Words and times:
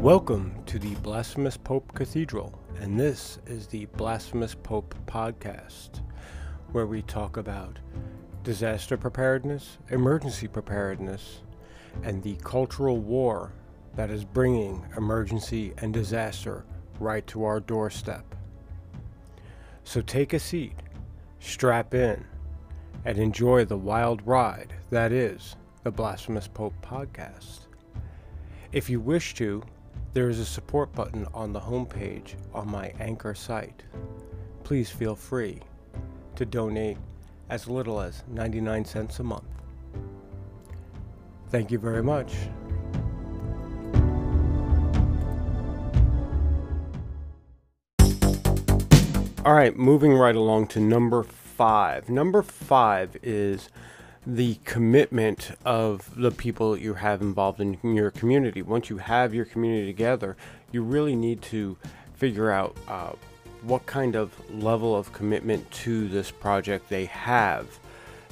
Welcome 0.00 0.62
to 0.64 0.78
the 0.78 0.94
Blasphemous 0.94 1.58
Pope 1.58 1.92
Cathedral, 1.92 2.58
and 2.80 2.98
this 2.98 3.38
is 3.44 3.66
the 3.66 3.84
Blasphemous 3.84 4.54
Pope 4.54 4.94
podcast, 5.04 6.00
where 6.72 6.86
we 6.86 7.02
talk 7.02 7.36
about 7.36 7.78
disaster 8.42 8.96
preparedness, 8.96 9.76
emergency 9.90 10.48
preparedness, 10.48 11.42
and 12.02 12.22
the 12.22 12.36
cultural 12.36 12.96
war 12.96 13.52
that 13.94 14.10
is 14.10 14.24
bringing 14.24 14.82
emergency 14.96 15.74
and 15.76 15.92
disaster 15.92 16.64
right 16.98 17.26
to 17.26 17.44
our 17.44 17.60
doorstep. 17.60 18.34
So 19.84 20.00
take 20.00 20.32
a 20.32 20.40
seat, 20.40 20.76
strap 21.40 21.92
in, 21.92 22.24
and 23.04 23.18
enjoy 23.18 23.66
the 23.66 23.76
wild 23.76 24.26
ride 24.26 24.72
that 24.88 25.12
is 25.12 25.56
the 25.82 25.90
Blasphemous 25.90 26.48
Pope 26.48 26.74
podcast. 26.80 27.66
If 28.72 28.88
you 28.88 28.98
wish 28.98 29.34
to, 29.34 29.62
there 30.12 30.28
is 30.28 30.40
a 30.40 30.44
support 30.44 30.92
button 30.92 31.26
on 31.32 31.52
the 31.52 31.60
homepage 31.60 32.34
on 32.52 32.70
my 32.70 32.92
Anchor 32.98 33.34
site. 33.34 33.82
Please 34.64 34.90
feel 34.90 35.14
free 35.14 35.60
to 36.34 36.44
donate 36.44 36.96
as 37.48 37.68
little 37.68 38.00
as 38.00 38.24
99 38.28 38.84
cents 38.84 39.20
a 39.20 39.22
month. 39.22 39.44
Thank 41.50 41.70
you 41.70 41.78
very 41.78 42.02
much. 42.02 42.32
All 49.44 49.54
right, 49.54 49.76
moving 49.76 50.14
right 50.14 50.36
along 50.36 50.68
to 50.68 50.80
number 50.80 51.22
five. 51.22 52.08
Number 52.08 52.42
five 52.42 53.16
is 53.22 53.68
the 54.26 54.58
commitment 54.64 55.52
of 55.64 56.14
the 56.20 56.30
people 56.30 56.76
you 56.76 56.94
have 56.94 57.22
involved 57.22 57.60
in 57.60 57.78
your 57.82 58.10
community. 58.10 58.62
Once 58.62 58.90
you 58.90 58.98
have 58.98 59.34
your 59.34 59.44
community 59.44 59.86
together, 59.86 60.36
you 60.72 60.82
really 60.82 61.16
need 61.16 61.40
to 61.42 61.76
figure 62.14 62.50
out 62.50 62.76
uh, 62.86 63.12
what 63.62 63.84
kind 63.86 64.14
of 64.14 64.32
level 64.50 64.94
of 64.94 65.12
commitment 65.12 65.70
to 65.70 66.08
this 66.08 66.30
project 66.30 66.88
they 66.88 67.06
have. 67.06 67.66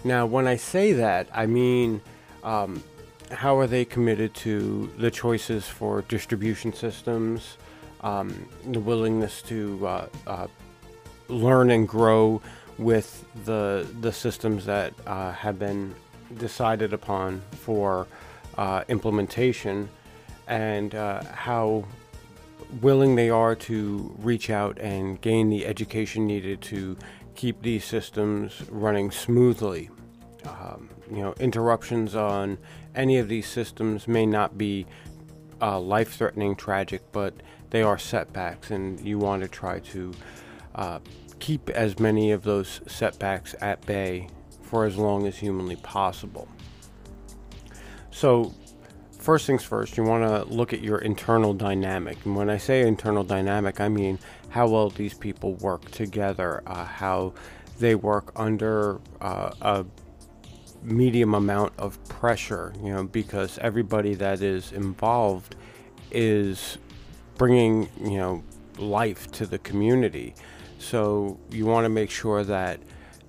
Now, 0.05 0.27
when 0.27 0.47
I 0.47 0.56
say 0.56 0.92
that, 0.92 1.28
I 1.33 1.47
mean 1.47 2.00
um, 2.45 2.83
how 3.30 3.58
are 3.58 3.67
they 3.67 3.84
committed 3.84 4.34
to 4.34 4.91
the 4.98 5.11
choices 5.11 5.67
for 5.67 6.02
distribution 6.02 6.73
systems, 6.73 7.56
um, 8.02 8.47
the 8.67 8.80
willingness 8.80 9.42
to 9.42 9.86
uh, 9.86 10.06
uh, 10.27 10.47
learn 11.28 11.70
and 11.70 11.89
grow 11.89 12.41
with 12.79 13.25
the 13.45 13.87
the 14.01 14.12
systems 14.12 14.65
that 14.67 14.93
uh, 15.07 15.33
have 15.33 15.59
been 15.59 15.95
decided 16.39 16.93
upon 16.93 17.43
for 17.51 18.07
uh, 18.57 18.85
implementation, 18.89 19.89
and 20.47 20.95
uh, 20.95 21.23
how 21.25 21.85
willing 22.83 23.17
they 23.17 23.31
are 23.31 23.55
to 23.55 24.15
reach 24.19 24.51
out 24.51 24.79
and 24.79 25.20
gain 25.20 25.48
the 25.48 25.67
education 25.67 26.27
needed 26.27 26.61
to 26.61 26.97
keep 27.35 27.62
these 27.62 27.85
systems 27.85 28.62
running 28.70 29.11
smoothly. 29.11 29.89
Um, 30.45 30.91
you 31.11 31.19
know, 31.19 31.35
interruptions 31.41 32.15
on 32.15 32.59
any 32.95 33.19
of 33.19 33.29
these 33.29 33.47
systems 33.47 34.07
may 34.07 34.27
not 34.27 34.59
be 34.59 34.87
uh, 35.63 35.81
life-threatening, 35.81 36.57
tragic, 36.57 37.01
but 37.13 37.33
they 37.70 37.83
are 37.83 37.97
setbacks, 37.98 38.70
and 38.70 39.01
you 39.01 39.19
want 39.19 39.42
to 39.42 39.48
try 39.48 39.79
to 39.81 40.13
uh, 40.75 40.98
keep 41.41 41.69
as 41.70 41.98
many 41.98 42.33
of 42.33 42.42
those 42.42 42.81
setbacks 42.86 43.55
at 43.61 43.84
bay 43.86 44.28
for 44.62 44.84
as 44.84 44.97
long 44.97 45.27
as 45.27 45.39
humanly 45.39 45.77
possible. 45.77 46.48
So, 48.11 48.53
first 49.19 49.47
things 49.47 49.64
first, 49.64 49.97
you 49.97 50.03
want 50.03 50.25
to 50.25 50.53
look 50.53 50.72
at 50.72 50.80
your 50.80 50.98
internal 50.98 51.55
dynamic. 51.55 52.17
And 52.24 52.36
when 52.36 52.51
I 52.51 52.58
say 52.58 52.86
internal 52.86 53.24
dynamic, 53.24 53.80
I 53.80 53.89
mean 53.89 54.18
how 54.51 54.68
well 54.68 54.90
these 54.90 55.14
people 55.14 55.55
work 55.55 55.90
together, 55.90 56.63
uh, 56.67 56.85
how 56.85 57.35
they 57.79 57.95
work 57.95 58.33
under 58.36 59.01
uh, 59.20 59.52
a 59.61 59.86
medium 60.83 61.34
amount 61.34 61.73
of 61.79 62.02
pressure, 62.08 62.73
you 62.83 62.92
know, 62.92 63.05
because 63.05 63.58
everybody 63.58 64.14
that 64.14 64.42
is 64.42 64.73
involved 64.73 65.57
is 66.11 66.79
bringing, 67.36 67.89
you 68.01 68.18
know, 68.18 68.42
life 68.79 69.30
to 69.33 69.46
the 69.46 69.58
community. 69.58 70.34
So 70.78 71.39
you 71.50 71.66
want 71.66 71.84
to 71.84 71.89
make 71.89 72.11
sure 72.11 72.44
that 72.44 72.80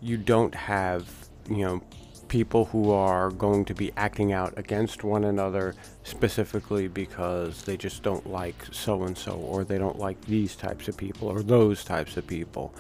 you 0.02 0.18
don't 0.18 0.54
have, 0.56 1.10
you 1.50 1.66
know, 1.66 1.82
people 2.28 2.66
who 2.66 2.92
are 2.92 3.32
going 3.32 3.66
to 3.66 3.74
be 3.74 3.92
acting 3.98 4.32
out 4.32 4.54
against 4.56 5.04
one 5.04 5.24
another 5.24 5.76
specifically 6.04 6.88
because 6.88 7.64
they 7.64 7.76
just 7.76 8.04
don't 8.04 8.30
like 8.30 8.56
so 8.72 9.04
and 9.04 9.18
so 9.18 9.32
or 9.32 9.64
they 9.64 9.80
don't 9.80 9.98
like 9.98 10.22
these 10.26 10.56
types 10.56 10.88
of 10.88 10.96
people 10.96 11.28
or 11.28 11.42
those 11.42 11.84
types 11.84 12.18
of 12.18 12.26
people. 12.28 12.74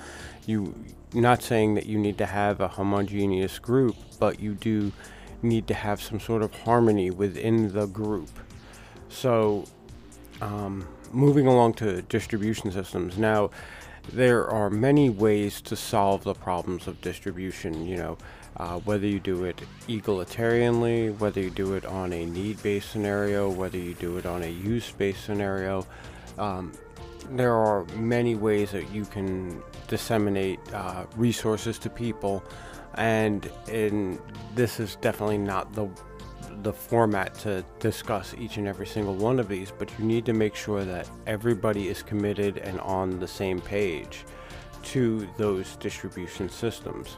You 0.45 0.75
not 1.13 1.41
saying 1.41 1.73
that 1.73 1.87
you 1.87 1.97
need 1.97 2.19
to 2.19 2.27
have 2.27 2.61
a 2.61 2.67
homogeneous 2.67 3.57
group, 3.57 3.95
but 4.19 4.39
you 4.39 4.53
do 4.53 4.91
need 5.41 5.67
to 5.67 5.73
have 5.73 6.01
some 6.01 6.19
sort 6.19 6.43
of 6.43 6.53
harmony 6.61 7.09
within 7.09 7.73
the 7.73 7.87
group. 7.87 8.29
So, 9.09 9.65
um, 10.41 10.87
moving 11.11 11.47
along 11.47 11.73
to 11.73 12.03
distribution 12.03 12.71
systems 12.71 13.17
now 13.17 13.49
there 14.11 14.47
are 14.49 14.69
many 14.69 15.09
ways 15.09 15.61
to 15.61 15.75
solve 15.75 16.23
the 16.23 16.33
problems 16.33 16.87
of 16.87 16.99
distribution, 17.01 17.85
you 17.85 17.97
know, 17.97 18.17
uh, 18.57 18.79
whether 18.79 19.05
you 19.05 19.19
do 19.19 19.45
it 19.45 19.61
egalitarianly, 19.87 21.17
whether 21.19 21.39
you 21.39 21.49
do 21.49 21.73
it 21.75 21.85
on 21.85 22.11
a 22.11 22.25
need-based 22.25 22.89
scenario, 22.89 23.49
whether 23.49 23.77
you 23.77 23.93
do 23.93 24.17
it 24.17 24.25
on 24.25 24.43
a 24.43 24.49
use-based 24.49 25.23
scenario. 25.23 25.85
Um, 26.37 26.73
there 27.31 27.53
are 27.53 27.85
many 27.95 28.35
ways 28.35 28.71
that 28.71 28.91
you 28.91 29.05
can 29.05 29.61
disseminate 29.87 30.59
uh, 30.73 31.05
resources 31.15 31.77
to 31.79 31.89
people, 31.89 32.43
and 32.95 33.49
this 34.55 34.79
is 34.79 34.95
definitely 34.97 35.37
not 35.37 35.71
the 35.73 35.87
the 36.63 36.73
format 36.73 37.33
to 37.35 37.63
discuss 37.79 38.33
each 38.37 38.57
and 38.57 38.67
every 38.67 38.87
single 38.87 39.15
one 39.15 39.39
of 39.39 39.47
these, 39.47 39.71
but 39.71 39.89
you 39.97 40.05
need 40.05 40.25
to 40.25 40.33
make 40.33 40.55
sure 40.55 40.83
that 40.83 41.09
everybody 41.27 41.87
is 41.87 42.03
committed 42.03 42.57
and 42.57 42.79
on 42.81 43.19
the 43.19 43.27
same 43.27 43.61
page 43.61 44.25
to 44.83 45.27
those 45.37 45.75
distribution 45.77 46.49
systems. 46.49 47.17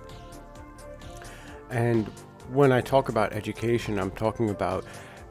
And 1.69 2.07
when 2.49 2.71
I 2.71 2.81
talk 2.81 3.09
about 3.09 3.33
education, 3.33 3.99
I'm 3.99 4.11
talking 4.11 4.49
about 4.49 4.85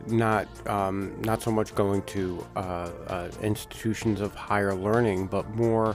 not 0.07 0.49
um, 0.67 1.21
not 1.23 1.43
so 1.43 1.51
much 1.51 1.75
going 1.75 2.03
to 2.03 2.47
uh, 2.57 2.91
uh, 3.07 3.31
institutions 3.43 4.21
of 4.21 4.35
higher 4.35 4.75
learning, 4.75 5.27
but 5.27 5.49
more 5.55 5.95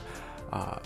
uh, 0.52 0.78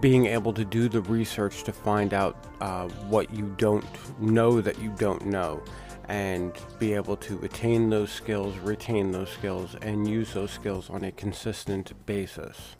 being 0.00 0.26
able 0.26 0.52
to 0.52 0.64
do 0.64 0.88
the 0.88 1.00
research 1.02 1.62
to 1.64 1.72
find 1.72 2.14
out 2.14 2.36
uh, 2.60 2.88
what 3.08 3.32
you 3.32 3.54
don't 3.58 3.84
know 4.20 4.60
that 4.60 4.78
you 4.80 4.92
don't 4.98 5.26
know 5.26 5.62
and 6.08 6.52
be 6.78 6.94
able 6.94 7.16
to 7.16 7.38
attain 7.42 7.90
those 7.90 8.10
skills, 8.10 8.56
retain 8.58 9.12
those 9.12 9.30
skills, 9.30 9.76
and 9.82 10.08
use 10.08 10.32
those 10.32 10.50
skills 10.50 10.90
on 10.90 11.04
a 11.04 11.12
consistent 11.12 11.92
basis. 12.06 12.76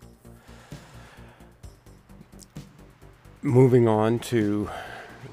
Moving 3.43 3.89
on 3.89 4.19
to, 4.21 4.71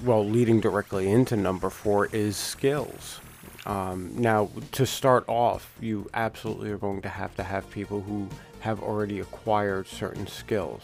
well, 0.03 0.25
leading 0.25 0.59
directly 0.59 1.09
into 1.09 1.35
number 1.35 1.69
four 1.69 2.07
is 2.07 2.38
skills. 2.38 3.19
Um, 3.66 4.11
now, 4.16 4.49
to 4.72 4.85
start 4.85 5.25
off, 5.28 5.72
you 5.79 6.09
absolutely 6.13 6.72
are 6.72 6.78
going 6.78 7.01
to 7.01 7.09
have 7.09 7.35
to 7.35 7.44
have 7.44 7.69
people 7.69 8.01
who 8.01 8.28
have 8.61 8.81
already 8.81 9.19
acquired 9.19 9.88
certain 9.88 10.28
skills. 10.28 10.81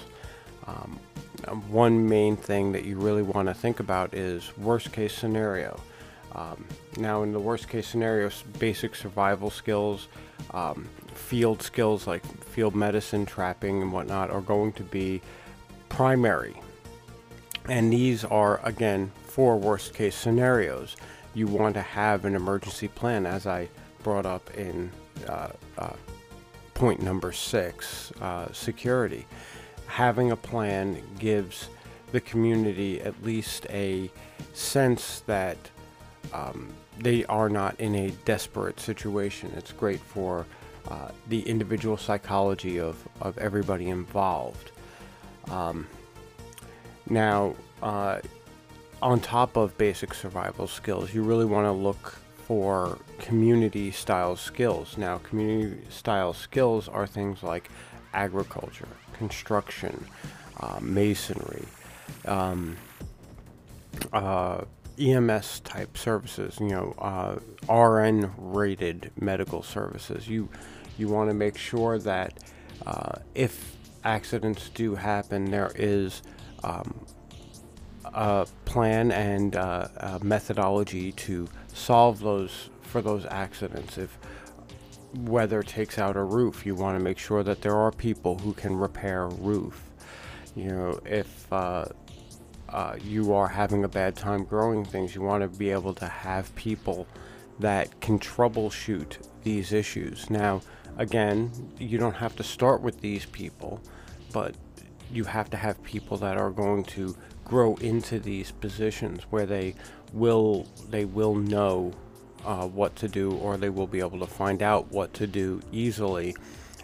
Um, 0.67 0.99
one 1.69 2.07
main 2.07 2.37
thing 2.37 2.71
that 2.71 2.85
you 2.85 2.97
really 2.97 3.21
want 3.21 3.47
to 3.47 3.53
think 3.53 3.79
about 3.79 4.13
is 4.13 4.55
worst 4.57 4.91
case 4.91 5.13
scenario. 5.13 5.79
Um, 6.33 6.65
now, 6.97 7.23
in 7.23 7.31
the 7.31 7.39
worst 7.39 7.69
case 7.69 7.87
scenario, 7.87 8.29
basic 8.59 8.95
survival 8.95 9.49
skills, 9.49 10.07
um, 10.51 10.87
field 11.13 11.61
skills 11.61 12.07
like 12.07 12.25
field 12.43 12.75
medicine, 12.75 13.25
trapping, 13.25 13.81
and 13.81 13.91
whatnot 13.91 14.29
are 14.29 14.41
going 14.41 14.73
to 14.73 14.83
be 14.83 15.21
primary. 15.89 16.59
And 17.69 17.91
these 17.91 18.23
are, 18.25 18.59
again, 18.63 19.11
for 19.23 19.57
worst 19.57 19.93
case 19.93 20.15
scenarios. 20.15 20.95
You 21.33 21.47
want 21.47 21.75
to 21.75 21.81
have 21.81 22.25
an 22.25 22.35
emergency 22.35 22.87
plan, 22.87 23.25
as 23.25 23.47
I 23.47 23.69
brought 24.03 24.25
up 24.25 24.53
in 24.55 24.91
uh, 25.27 25.49
uh, 25.77 25.93
point 26.73 27.01
number 27.01 27.31
six 27.31 28.11
uh, 28.21 28.51
security. 28.51 29.25
Having 29.87 30.31
a 30.31 30.35
plan 30.35 31.01
gives 31.17 31.69
the 32.11 32.21
community 32.21 33.01
at 33.01 33.23
least 33.23 33.65
a 33.69 34.11
sense 34.53 35.21
that 35.21 35.57
um, 36.33 36.73
they 36.99 37.25
are 37.25 37.49
not 37.49 37.79
in 37.79 37.95
a 37.95 38.11
desperate 38.25 38.79
situation. 38.79 39.51
It's 39.55 39.71
great 39.71 39.99
for 39.99 40.45
uh, 40.87 41.09
the 41.29 41.41
individual 41.41 41.97
psychology 41.97 42.79
of, 42.79 42.95
of 43.21 43.37
everybody 43.37 43.89
involved. 43.89 44.71
Um, 45.49 45.87
now, 47.09 47.55
uh, 47.81 48.19
on 49.01 49.19
top 49.19 49.57
of 49.57 49.77
basic 49.77 50.13
survival 50.13 50.67
skills, 50.67 51.13
you 51.13 51.23
really 51.23 51.45
want 51.45 51.65
to 51.65 51.71
look 51.71 52.15
for 52.47 52.99
community 53.19 53.91
style 53.91 54.35
skills. 54.35 54.97
Now, 54.97 55.17
community 55.19 55.81
style 55.89 56.33
skills 56.33 56.87
are 56.87 57.07
things 57.07 57.43
like 57.43 57.69
agriculture, 58.13 58.87
construction, 59.13 60.05
uh, 60.59 60.79
masonry, 60.81 61.65
um, 62.25 62.77
uh, 64.13 64.61
EMS 64.99 65.59
type 65.61 65.97
services, 65.97 66.57
you 66.59 66.69
know, 66.69 66.93
uh, 66.97 67.73
RN 67.73 68.31
rated 68.37 69.11
medical 69.19 69.61
services. 69.63 70.27
You 70.27 70.49
you 70.97 71.09
want 71.09 71.29
to 71.29 71.33
make 71.33 71.57
sure 71.57 71.99
that 71.99 72.33
uh, 72.85 73.13
if 73.33 73.75
accidents 74.03 74.69
do 74.69 74.95
happen, 74.95 75.51
there 75.51 75.71
is 75.75 76.21
um, 76.63 77.05
a 78.05 78.47
plan 78.65 79.11
and 79.11 79.55
uh, 79.55 79.87
a 79.97 80.23
methodology 80.23 81.11
to 81.11 81.47
solve 81.73 82.19
those 82.19 82.69
for 82.81 83.01
those 83.01 83.25
accidents. 83.25 83.97
If 83.97 84.17
weather 85.13 85.63
takes 85.63 85.97
out 85.97 86.15
a 86.15 86.23
roof, 86.23 86.65
you 86.65 86.75
want 86.75 86.97
to 86.97 87.03
make 87.03 87.17
sure 87.17 87.43
that 87.43 87.61
there 87.61 87.75
are 87.75 87.91
people 87.91 88.37
who 88.37 88.53
can 88.53 88.75
repair 88.75 89.23
a 89.23 89.33
roof. 89.35 89.83
You 90.55 90.69
know, 90.69 90.99
if 91.05 91.51
uh, 92.75 92.97
you 93.01 93.33
are 93.33 93.47
having 93.47 93.85
a 93.85 93.87
bad 93.87 94.17
time 94.17 94.43
growing 94.43 94.83
things, 94.83 95.15
you 95.15 95.21
want 95.21 95.41
to 95.41 95.57
be 95.57 95.71
able 95.71 95.93
to 95.93 96.05
have 96.05 96.53
people 96.55 97.07
that 97.57 98.01
can 98.01 98.19
troubleshoot 98.19 99.15
these 99.43 99.71
issues. 99.71 100.29
Now, 100.29 100.59
again, 100.97 101.51
you 101.79 101.97
don't 101.97 102.15
have 102.15 102.35
to 102.35 102.43
start 102.43 102.81
with 102.81 102.99
these 102.99 103.27
people, 103.27 103.79
but 104.33 104.55
you 105.09 105.23
have 105.23 105.49
to 105.51 105.57
have 105.57 105.81
people 105.83 106.17
that 106.17 106.35
are 106.35 106.51
going 106.51 106.83
to 106.83 107.15
grow 107.45 107.75
into 107.75 108.19
these 108.19 108.51
positions 108.51 109.23
where 109.29 109.45
they 109.45 109.73
will 110.11 110.67
they 110.89 111.05
will 111.05 111.35
know 111.35 111.93
uh, 112.43 112.67
what 112.67 112.93
to 112.97 113.07
do 113.07 113.31
or 113.37 113.55
they 113.55 113.69
will 113.69 113.87
be 113.87 113.99
able 113.99 114.19
to 114.19 114.27
find 114.27 114.61
out 114.61 114.91
what 114.91 115.13
to 115.13 115.27
do 115.27 115.61
easily 115.71 116.35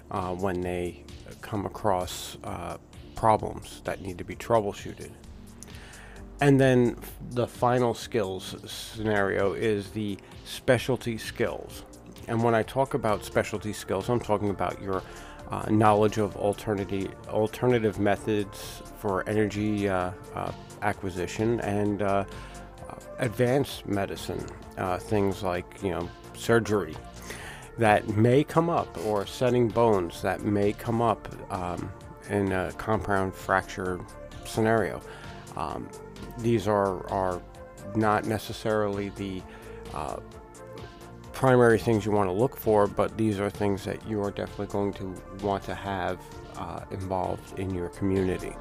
uh, 0.09 0.33
when 0.33 0.61
they 0.61 1.03
come 1.41 1.65
across 1.65 2.37
uh, 2.45 2.77
problems 3.13 3.81
that 3.83 4.01
need 4.01 4.17
to 4.17 4.23
be 4.23 4.37
troubleshooted. 4.37 5.11
And 6.41 6.59
then 6.59 6.97
the 7.29 7.47
final 7.47 7.93
skills 7.93 8.55
scenario 8.65 9.53
is 9.53 9.91
the 9.91 10.17
specialty 10.43 11.19
skills. 11.19 11.83
And 12.27 12.43
when 12.43 12.55
I 12.55 12.63
talk 12.63 12.95
about 12.95 13.23
specialty 13.23 13.73
skills, 13.73 14.09
I'm 14.09 14.19
talking 14.19 14.49
about 14.49 14.81
your 14.81 15.03
uh, 15.51 15.69
knowledge 15.69 16.17
of 16.17 16.35
alternative 16.37 17.13
alternative 17.27 17.99
methods 17.99 18.81
for 18.97 19.27
energy 19.29 19.87
uh, 19.87 20.11
uh, 20.33 20.51
acquisition 20.81 21.59
and 21.59 22.01
uh, 22.01 22.25
uh, 22.89 22.95
advanced 23.19 23.85
medicine, 23.85 24.43
uh, 24.77 24.97
things 24.97 25.43
like 25.43 25.65
you 25.83 25.91
know 25.91 26.09
surgery 26.33 26.95
that 27.77 28.07
may 28.09 28.43
come 28.43 28.69
up, 28.69 28.97
or 29.05 29.25
setting 29.27 29.67
bones 29.67 30.21
that 30.21 30.41
may 30.43 30.73
come 30.73 31.01
up 31.01 31.27
um, 31.51 31.91
in 32.29 32.51
a 32.51 32.71
compound 32.73 33.33
fracture 33.35 33.99
scenario. 34.45 35.01
Um, 35.55 35.87
these 36.37 36.67
are 36.67 37.07
are 37.09 37.41
not 37.95 38.25
necessarily 38.25 39.09
the 39.09 39.41
primary 41.33 41.79
things 41.79 42.05
you 42.05 42.11
want 42.11 42.29
to 42.29 42.33
look 42.33 42.55
for, 42.55 42.85
but 42.87 43.17
these 43.17 43.39
are 43.39 43.49
things 43.49 43.83
that 43.83 44.07
you 44.07 44.21
are 44.23 44.31
definitely 44.31 44.67
going 44.67 44.93
to 44.93 45.15
want 45.41 45.63
to 45.63 45.73
have 45.73 46.19
uh, 46.55 46.81
involved 46.91 47.57
in 47.59 47.73
your 47.73 47.89
community. 47.89 48.53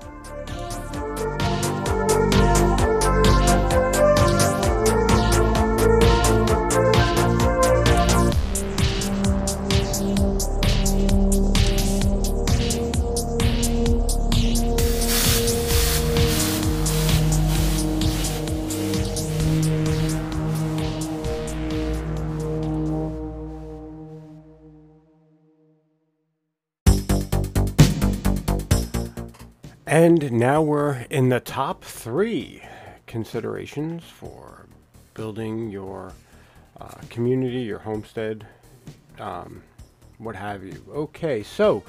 And 29.91 30.31
now 30.31 30.63
we're 30.63 31.05
in 31.11 31.31
the 31.31 31.41
top 31.41 31.83
three 31.83 32.63
considerations 33.09 34.05
for 34.05 34.67
building 35.15 35.69
your 35.69 36.13
uh, 36.81 36.95
community, 37.09 37.63
your 37.63 37.81
homestead, 37.81 38.47
um, 39.19 39.65
what 40.19 40.37
have 40.37 40.63
you. 40.63 40.81
Okay, 40.91 41.43
so 41.43 41.83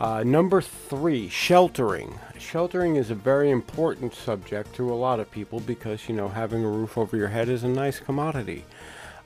uh, 0.00 0.24
number 0.24 0.60
three, 0.60 1.28
sheltering. 1.28 2.18
Sheltering 2.40 2.96
is 2.96 3.12
a 3.12 3.14
very 3.14 3.52
important 3.52 4.16
subject 4.16 4.74
to 4.74 4.92
a 4.92 4.96
lot 4.96 5.20
of 5.20 5.30
people 5.30 5.60
because, 5.60 6.08
you 6.08 6.16
know, 6.16 6.26
having 6.26 6.64
a 6.64 6.68
roof 6.68 6.98
over 6.98 7.16
your 7.16 7.28
head 7.28 7.48
is 7.48 7.62
a 7.62 7.68
nice 7.68 8.00
commodity. 8.00 8.64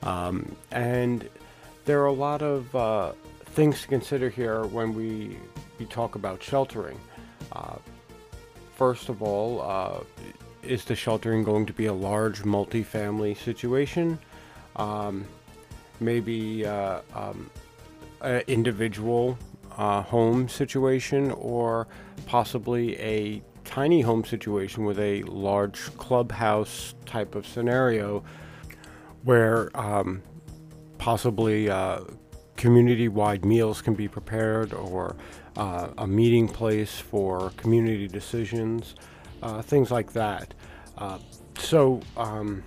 Um, 0.03 0.55
and 0.69 1.27
there 1.85 2.03
are 2.03 2.05
a 2.05 2.13
lot 2.13 2.43
of 2.43 2.75
uh, 2.75 3.13
things 3.55 3.81
to 3.81 3.87
consider 3.87 4.29
here 4.29 4.65
when 4.65 4.93
we, 4.93 5.35
we 5.79 5.87
talk 5.87 6.13
about 6.13 6.43
sheltering. 6.43 6.99
Uh, 7.51 7.77
First 8.75 9.09
of 9.09 9.21
all, 9.21 9.61
uh, 9.61 10.03
is 10.63 10.85
the 10.85 10.95
sheltering 10.95 11.43
going 11.43 11.65
to 11.67 11.73
be 11.73 11.85
a 11.85 11.93
large 11.93 12.43
multi-family 12.43 13.35
situation? 13.35 14.17
Um, 14.75 15.25
maybe 15.99 16.65
uh, 16.65 17.01
um, 17.13 17.49
an 18.21 18.41
individual 18.47 19.37
uh, 19.77 20.01
home 20.01 20.47
situation 20.49 21.31
or 21.31 21.87
possibly 22.25 22.99
a 22.99 23.41
tiny 23.63 24.01
home 24.01 24.23
situation 24.23 24.85
with 24.85 24.99
a 24.99 25.23
large 25.23 25.95
clubhouse 25.97 26.95
type 27.05 27.35
of 27.35 27.45
scenario 27.47 28.23
where 29.23 29.75
um, 29.79 30.21
possibly 30.97 31.69
uh, 31.69 32.01
community 32.55 33.07
wide 33.07 33.45
meals 33.45 33.81
can 33.81 33.93
be 33.93 34.07
prepared 34.07 34.73
or 34.73 35.15
uh, 35.55 35.89
a 35.97 36.07
meeting 36.07 36.47
place 36.47 36.99
for 36.99 37.51
community 37.57 38.07
decisions, 38.07 38.95
uh, 39.41 39.61
things 39.61 39.91
like 39.91 40.13
that. 40.13 40.53
Uh, 40.97 41.19
so, 41.57 41.99
um, 42.17 42.63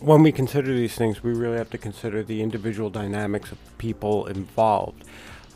when 0.00 0.22
we 0.22 0.32
consider 0.32 0.74
these 0.74 0.94
things, 0.94 1.22
we 1.22 1.32
really 1.32 1.56
have 1.56 1.70
to 1.70 1.78
consider 1.78 2.22
the 2.22 2.42
individual 2.42 2.90
dynamics 2.90 3.52
of 3.52 3.78
people 3.78 4.26
involved. 4.26 5.04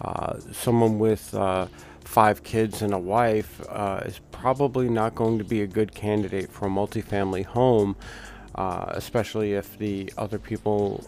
Uh, 0.01 0.39
someone 0.53 0.99
with 0.99 1.35
uh, 1.35 1.67
five 2.05 2.43
kids 2.43 2.81
and 2.81 2.95
a 2.95 2.99
wife 2.99 3.61
uh, 3.69 4.01
is 4.05 4.21
probably 4.31 4.89
not 4.89 5.15
going 5.15 5.39
to 5.39 5.45
be 5.45 5.63
a 5.63 5.67
good 5.67 5.95
candidate 5.95 6.51
for 6.51 6.67
a 6.67 6.71
multifamily 6.71 7.45
home, 7.45 7.97
especially 8.57 9.53
if 9.53 9.77
the 9.79 10.11
other 10.17 10.39
people 10.39 11.05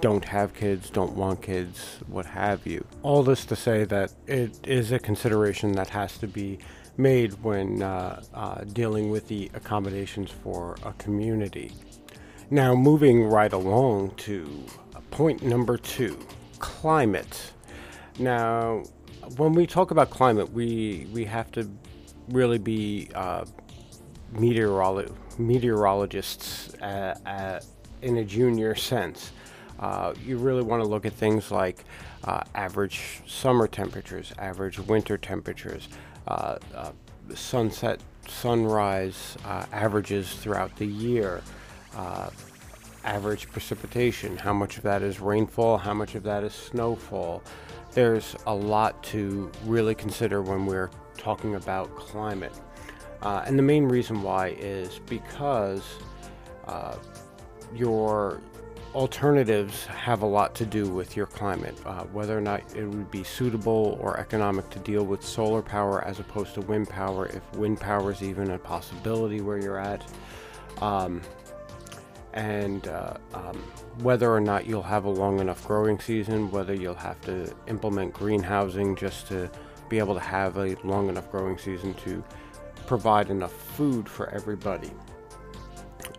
don't 0.00 0.24
have 0.24 0.54
kids, 0.54 0.90
don't 0.90 1.14
want 1.14 1.42
kids, 1.42 1.98
what 2.06 2.26
have 2.26 2.66
you. 2.66 2.84
All 3.02 3.22
this 3.22 3.44
to 3.46 3.56
say 3.56 3.84
that 3.84 4.12
it 4.26 4.58
is 4.66 4.92
a 4.92 4.98
consideration 4.98 5.72
that 5.72 5.88
has 5.90 6.18
to 6.18 6.26
be 6.28 6.58
made 6.96 7.32
when 7.42 7.82
uh, 7.82 8.22
uh, 8.34 8.64
dealing 8.72 9.10
with 9.10 9.28
the 9.28 9.50
accommodations 9.54 10.30
for 10.30 10.76
a 10.84 10.92
community. 10.94 11.72
Now, 12.50 12.74
moving 12.74 13.24
right 13.24 13.52
along 13.52 14.14
to 14.16 14.64
point 15.10 15.42
number 15.42 15.76
two 15.76 16.18
climate. 16.58 17.52
Now, 18.18 18.84
when 19.36 19.52
we 19.52 19.66
talk 19.66 19.90
about 19.90 20.10
climate, 20.10 20.52
we, 20.52 21.06
we 21.12 21.24
have 21.24 21.50
to 21.52 21.68
really 22.28 22.58
be 22.58 23.08
uh, 23.14 23.44
meteorolo- 24.34 25.12
meteorologists 25.38 26.74
uh, 26.74 27.18
uh, 27.26 27.60
in 28.02 28.18
a 28.18 28.24
junior 28.24 28.74
sense. 28.74 29.32
Uh, 29.82 30.14
you 30.24 30.38
really 30.38 30.62
want 30.62 30.80
to 30.80 30.88
look 30.88 31.04
at 31.04 31.12
things 31.12 31.50
like 31.50 31.84
uh, 32.22 32.40
average 32.54 33.20
summer 33.26 33.66
temperatures, 33.66 34.32
average 34.38 34.78
winter 34.78 35.18
temperatures, 35.18 35.88
uh, 36.28 36.56
uh 36.72 36.92
sunset, 37.34 38.00
sunrise 38.28 39.36
uh, 39.44 39.66
averages 39.72 40.34
throughout 40.34 40.74
the 40.76 40.86
year, 40.86 41.42
average 43.04 43.50
precipitation, 43.50 44.36
how 44.36 44.52
much 44.52 44.76
of 44.76 44.84
that 44.84 45.02
is 45.02 45.18
rainfall, 45.18 45.76
how 45.78 45.94
much 45.94 46.14
of 46.14 46.22
that 46.22 46.44
is 46.44 46.52
snowfall. 46.52 47.42
There's 47.92 48.36
a 48.46 48.54
lot 48.54 49.02
to 49.04 49.50
really 49.64 49.94
consider 49.96 50.42
when 50.42 50.66
we're 50.66 50.90
talking 51.16 51.56
about 51.56 51.94
climate. 51.96 52.52
and 53.22 53.58
the 53.58 53.62
main 53.62 53.84
reason 53.84 54.22
why 54.22 54.48
is 54.60 55.00
because 55.06 55.82
your 57.74 58.40
alternatives 58.94 59.86
have 59.86 60.22
a 60.22 60.26
lot 60.26 60.54
to 60.54 60.66
do 60.66 60.88
with 60.88 61.16
your 61.16 61.26
climate, 61.26 61.76
uh, 61.86 62.04
whether 62.04 62.36
or 62.36 62.40
not 62.40 62.60
it 62.76 62.84
would 62.84 63.10
be 63.10 63.24
suitable 63.24 63.98
or 64.00 64.20
economic 64.20 64.68
to 64.70 64.78
deal 64.80 65.04
with 65.04 65.22
solar 65.22 65.62
power 65.62 66.04
as 66.04 66.20
opposed 66.20 66.54
to 66.54 66.60
wind 66.62 66.88
power, 66.88 67.26
if 67.26 67.52
wind 67.56 67.80
power 67.80 68.12
is 68.12 68.22
even 68.22 68.50
a 68.50 68.58
possibility 68.58 69.40
where 69.40 69.58
you're 69.58 69.78
at. 69.78 70.04
Um, 70.80 71.22
and 72.34 72.88
uh, 72.88 73.14
um, 73.34 73.56
whether 74.00 74.30
or 74.30 74.40
not 74.40 74.66
you'll 74.66 74.82
have 74.82 75.04
a 75.04 75.10
long 75.10 75.40
enough 75.40 75.66
growing 75.66 75.98
season, 75.98 76.50
whether 76.50 76.74
you'll 76.74 76.94
have 76.94 77.20
to 77.22 77.52
implement 77.68 78.12
greenhousing 78.12 78.96
just 78.96 79.26
to 79.28 79.50
be 79.88 79.98
able 79.98 80.14
to 80.14 80.20
have 80.20 80.56
a 80.56 80.74
long 80.84 81.08
enough 81.08 81.30
growing 81.30 81.58
season 81.58 81.94
to 81.94 82.24
provide 82.86 83.30
enough 83.30 83.52
food 83.52 84.08
for 84.08 84.28
everybody. 84.30 84.90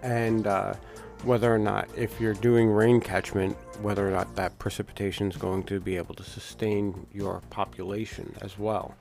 And 0.03 0.47
uh, 0.47 0.75
whether 1.23 1.53
or 1.53 1.59
not, 1.59 1.87
if 1.97 2.19
you're 2.19 2.33
doing 2.33 2.69
rain 2.69 2.99
catchment, 2.99 3.55
whether 3.81 4.07
or 4.07 4.11
not 4.11 4.35
that 4.35 4.57
precipitation 4.59 5.29
is 5.29 5.37
going 5.37 5.63
to 5.63 5.79
be 5.79 5.97
able 5.97 6.15
to 6.15 6.23
sustain 6.23 7.07
your 7.13 7.41
population 7.49 8.35
as 8.41 8.59
well. 8.59 8.95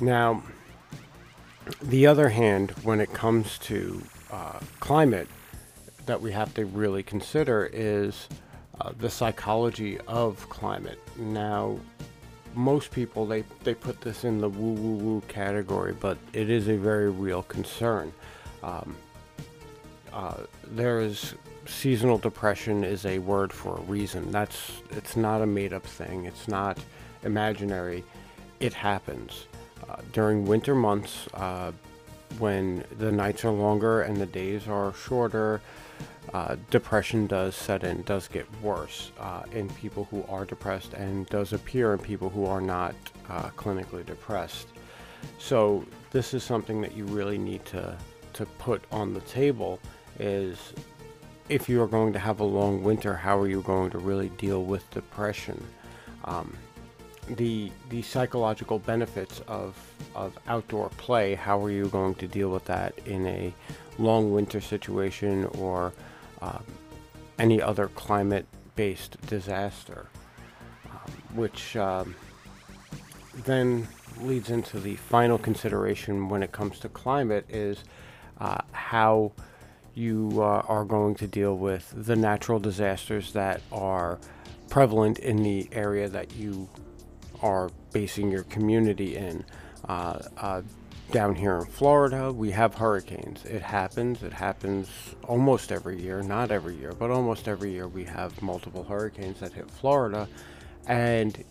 Now, 0.00 0.42
the 1.82 2.06
other 2.06 2.28
hand, 2.28 2.70
when 2.82 3.00
it 3.00 3.12
comes 3.12 3.58
to 3.58 4.02
uh, 4.30 4.60
climate, 4.80 5.28
that 6.06 6.20
we 6.20 6.30
have 6.32 6.54
to 6.54 6.64
really 6.66 7.02
consider 7.02 7.68
is 7.72 8.28
uh, 8.80 8.92
the 8.98 9.10
psychology 9.10 9.98
of 10.06 10.48
climate. 10.48 11.00
Now, 11.16 11.78
most 12.54 12.90
people 12.90 13.26
they, 13.26 13.44
they 13.64 13.74
put 13.74 14.00
this 14.00 14.24
in 14.24 14.40
the 14.40 14.48
woo 14.48 14.72
woo 14.72 14.96
woo 14.96 15.20
category, 15.28 15.92
but 15.92 16.16
it 16.32 16.48
is 16.48 16.68
a 16.68 16.76
very 16.76 17.10
real 17.10 17.42
concern. 17.42 18.12
Um, 18.62 18.96
uh, 20.16 20.34
there 20.66 21.00
is 21.00 21.34
seasonal 21.66 22.16
depression 22.16 22.82
is 22.82 23.04
a 23.04 23.18
word 23.18 23.52
for 23.52 23.76
a 23.76 23.80
reason. 23.82 24.32
That's 24.32 24.80
it's 24.92 25.14
not 25.14 25.42
a 25.42 25.46
made 25.46 25.74
up 25.74 25.84
thing. 25.84 26.24
It's 26.24 26.48
not 26.48 26.78
imaginary. 27.22 28.02
It 28.58 28.72
happens 28.72 29.46
uh, 29.90 29.96
during 30.14 30.46
winter 30.46 30.74
months 30.74 31.28
uh, 31.34 31.72
when 32.38 32.82
the 32.98 33.12
nights 33.12 33.44
are 33.44 33.50
longer 33.50 34.00
and 34.00 34.16
the 34.16 34.26
days 34.26 34.66
are 34.66 34.94
shorter 34.94 35.60
uh, 36.32 36.56
depression 36.70 37.26
does 37.26 37.54
set 37.54 37.84
in, 37.84 38.02
does 38.02 38.26
get 38.26 38.46
worse 38.62 39.12
uh, 39.20 39.42
in 39.52 39.68
people 39.70 40.08
who 40.10 40.24
are 40.30 40.46
depressed, 40.46 40.94
and 40.94 41.26
does 41.26 41.52
appear 41.52 41.92
in 41.92 41.98
people 41.98 42.30
who 42.30 42.46
are 42.46 42.60
not 42.60 42.94
clinically 43.56 44.04
depressed. 44.04 44.68
So 45.38 45.84
this 46.10 46.32
is 46.32 46.42
something 46.42 46.80
that 46.80 46.96
you 46.96 47.04
really 47.04 47.38
need 47.38 47.64
to 47.66 47.96
to 48.36 48.46
put 48.58 48.82
on 48.92 49.14
the 49.14 49.20
table. 49.22 49.80
Is 50.18 50.72
if 51.48 51.68
you 51.68 51.82
are 51.82 51.86
going 51.86 52.12
to 52.12 52.18
have 52.18 52.40
a 52.40 52.44
long 52.44 52.82
winter, 52.82 53.14
how 53.14 53.38
are 53.38 53.48
you 53.48 53.62
going 53.62 53.90
to 53.90 53.98
really 53.98 54.30
deal 54.30 54.64
with 54.64 54.88
depression? 54.90 55.62
Um, 56.24 56.56
the 57.28 57.70
the 57.90 58.02
psychological 58.02 58.78
benefits 58.78 59.40
of 59.48 59.76
of 60.14 60.38
outdoor 60.46 60.88
play. 60.90 61.34
How 61.34 61.62
are 61.64 61.70
you 61.70 61.88
going 61.88 62.14
to 62.16 62.26
deal 62.26 62.50
with 62.50 62.64
that 62.66 62.96
in 63.06 63.26
a 63.26 63.54
long 63.98 64.32
winter 64.32 64.60
situation 64.60 65.46
or 65.58 65.92
um, 66.42 66.64
any 67.38 67.60
other 67.60 67.88
climate 67.88 68.46
based 68.76 69.20
disaster, 69.26 70.06
um, 70.90 71.12
which 71.34 71.76
um, 71.76 72.14
then 73.44 73.88
leads 74.20 74.50
into 74.50 74.80
the 74.80 74.96
final 74.96 75.38
consideration 75.38 76.28
when 76.28 76.42
it 76.42 76.52
comes 76.52 76.78
to 76.80 76.88
climate 76.88 77.44
is 77.48 77.84
uh, 78.40 78.58
how 78.72 79.32
you 79.96 80.30
uh, 80.36 80.62
are 80.68 80.84
going 80.84 81.14
to 81.16 81.26
deal 81.26 81.56
with 81.56 81.92
the 81.96 82.14
natural 82.14 82.58
disasters 82.58 83.32
that 83.32 83.62
are 83.72 84.20
prevalent 84.68 85.18
in 85.18 85.42
the 85.42 85.68
area 85.72 86.08
that 86.08 86.36
you 86.36 86.68
are 87.42 87.70
basing 87.92 88.30
your 88.30 88.44
community 88.44 89.16
in. 89.16 89.44
Uh, 89.88 90.18
uh 90.36 90.62
down 91.12 91.36
here 91.36 91.58
in 91.58 91.66
Florida, 91.66 92.32
we 92.32 92.50
have 92.50 92.74
hurricanes. 92.74 93.44
It 93.44 93.62
happens. 93.62 94.24
It 94.24 94.32
happens 94.32 94.88
almost 95.22 95.70
every 95.70 96.02
year. 96.02 96.20
Not 96.20 96.50
every 96.50 96.74
year, 96.74 96.92
but 96.98 97.10
almost 97.10 97.46
every 97.46 97.70
year 97.70 97.86
we 97.86 98.04
have 98.04 98.42
multiple 98.42 98.82
hurricanes 98.82 99.38
that 99.40 99.52
hit 99.52 99.70
Florida. 99.70 100.26
And 100.88 101.44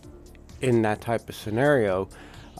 in 0.60 0.82
that 0.82 1.00
type 1.00 1.28
of 1.28 1.34
scenario, 1.34 2.08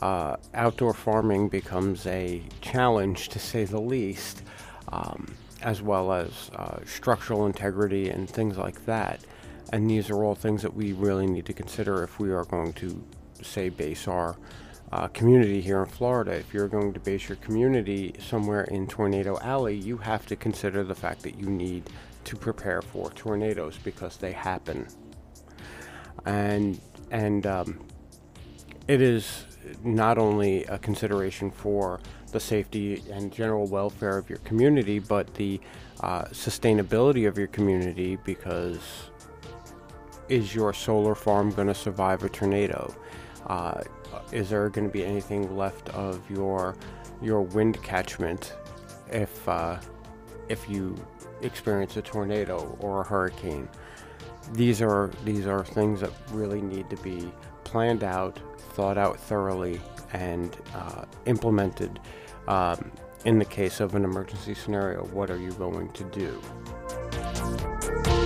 uh, 0.00 0.36
outdoor 0.54 0.94
farming 0.94 1.48
becomes 1.48 2.06
a 2.06 2.42
challenge 2.60 3.28
to 3.30 3.38
say 3.38 3.64
the 3.64 3.80
least, 3.80 4.42
um, 4.88 5.34
as 5.66 5.82
well 5.82 6.12
as 6.12 6.48
uh, 6.54 6.78
structural 6.86 7.44
integrity 7.44 8.08
and 8.08 8.30
things 8.30 8.56
like 8.56 8.86
that. 8.86 9.20
And 9.72 9.90
these 9.90 10.10
are 10.10 10.22
all 10.24 10.36
things 10.36 10.62
that 10.62 10.72
we 10.72 10.92
really 10.92 11.26
need 11.26 11.44
to 11.46 11.52
consider 11.52 12.04
if 12.04 12.20
we 12.20 12.30
are 12.30 12.44
going 12.44 12.72
to, 12.74 13.04
say, 13.42 13.68
base 13.68 14.06
our 14.06 14.36
uh, 14.92 15.08
community 15.08 15.60
here 15.60 15.80
in 15.82 15.86
Florida. 15.86 16.30
If 16.30 16.54
you're 16.54 16.68
going 16.68 16.92
to 16.92 17.00
base 17.00 17.28
your 17.28 17.34
community 17.38 18.14
somewhere 18.20 18.62
in 18.62 18.86
Tornado 18.86 19.40
Alley, 19.42 19.74
you 19.74 19.96
have 19.96 20.24
to 20.26 20.36
consider 20.36 20.84
the 20.84 20.94
fact 20.94 21.22
that 21.24 21.36
you 21.36 21.50
need 21.50 21.90
to 22.22 22.36
prepare 22.36 22.80
for 22.80 23.10
tornadoes 23.10 23.76
because 23.82 24.18
they 24.18 24.30
happen. 24.30 24.86
And 26.26 26.80
and 27.10 27.44
um, 27.44 27.80
it 28.86 29.02
is 29.02 29.44
not 29.82 30.18
only 30.18 30.64
a 30.64 30.78
consideration 30.78 31.50
for 31.50 32.00
the 32.32 32.40
safety 32.40 33.02
and 33.10 33.32
general 33.32 33.66
welfare 33.66 34.18
of 34.18 34.28
your 34.28 34.38
community, 34.40 34.98
but 34.98 35.32
the 35.34 35.60
uh, 36.00 36.24
sustainability 36.26 37.26
of 37.26 37.38
your 37.38 37.46
community 37.48 38.16
because 38.24 38.80
is 40.28 40.54
your 40.54 40.72
solar 40.72 41.14
farm 41.14 41.50
going 41.50 41.68
to 41.68 41.74
survive 41.74 42.22
a 42.24 42.28
tornado? 42.28 42.94
Uh, 43.46 43.82
is 44.32 44.50
there 44.50 44.68
going 44.68 44.86
to 44.86 44.92
be 44.92 45.04
anything 45.04 45.56
left 45.56 45.88
of 45.90 46.28
your 46.30 46.76
your 47.22 47.42
wind 47.42 47.82
catchment 47.82 48.54
if 49.10 49.48
uh, 49.48 49.78
if 50.48 50.68
you 50.68 50.94
experience 51.42 51.96
a 51.96 52.02
tornado 52.02 52.76
or 52.80 53.02
a 53.02 53.04
hurricane? 53.04 53.68
These 54.52 54.82
are 54.82 55.10
these 55.24 55.46
are 55.46 55.64
things 55.64 56.00
that 56.00 56.12
really 56.32 56.60
need 56.60 56.90
to 56.90 56.96
be 56.96 57.30
planned 57.64 58.04
out, 58.04 58.38
thought 58.76 58.98
out 58.98 59.18
thoroughly, 59.18 59.80
and 60.12 60.54
uh, 60.74 61.06
implemented. 61.24 61.98
Um, 62.46 62.92
in 63.24 63.38
the 63.38 63.44
case 63.46 63.80
of 63.80 63.94
an 63.94 64.04
emergency 64.04 64.52
scenario, 64.52 65.02
what 65.06 65.30
are 65.30 65.38
you 65.38 65.52
going 65.52 65.88
to 65.92 66.04
do? 66.04 68.25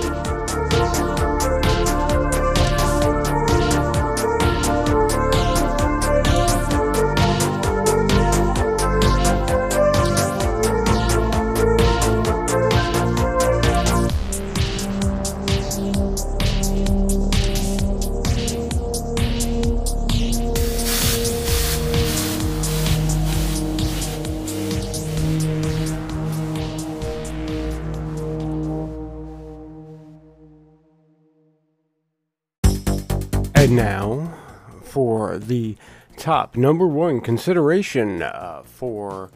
The 35.50 35.76
top 36.16 36.56
number 36.56 36.86
one 36.86 37.20
consideration 37.20 38.22
uh, 38.22 38.62
for 38.64 39.32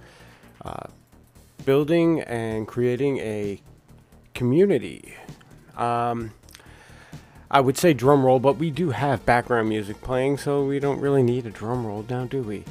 uh, 0.64 0.86
building 1.64 2.20
and 2.20 2.68
creating 2.68 3.18
a 3.18 3.60
community. 4.32 5.16
Um, 5.76 6.32
I 7.50 7.60
would 7.60 7.76
say 7.76 7.94
drum 7.94 8.24
roll, 8.24 8.38
but 8.38 8.58
we 8.58 8.70
do 8.70 8.90
have 8.90 9.26
background 9.26 9.68
music 9.68 10.00
playing, 10.02 10.38
so 10.38 10.64
we 10.64 10.78
don't 10.78 11.00
really 11.00 11.24
need 11.24 11.46
a 11.46 11.50
drum 11.50 11.84
roll 11.84 12.06
now, 12.08 12.26
do 12.26 12.42
we? 12.42 12.64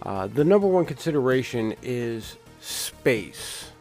Uh, 0.00 0.28
the 0.28 0.44
number 0.44 0.68
one 0.68 0.86
consideration 0.86 1.74
is 1.82 2.36
space. 2.60 3.72